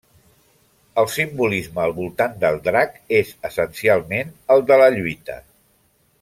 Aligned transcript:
El 1.01 1.09
simbolisme 1.15 1.83
al 1.83 1.93
voltant 1.97 2.33
del 2.45 2.57
drac 2.69 2.97
és 3.21 3.35
essencialment 3.51 4.33
el 4.57 4.65
de 4.73 4.81
la 4.85 4.89
lluita. 4.99 5.39